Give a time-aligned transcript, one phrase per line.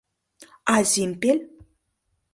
[0.73, 1.43] —А Зимпель?